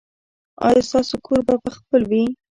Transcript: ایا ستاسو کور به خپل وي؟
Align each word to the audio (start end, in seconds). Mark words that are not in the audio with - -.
ایا 0.65 0.81
ستاسو 0.89 1.15
کور 1.25 1.39
به 1.63 1.69
خپل 1.77 2.01
وي؟ 2.09 2.23